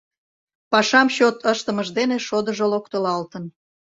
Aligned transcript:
Пашам 0.71 1.07
чот 1.15 1.35
ыштымыж 1.51 1.87
дене 1.97 2.17
шодыжо 2.27 2.65
локтылалтын. 2.71 3.43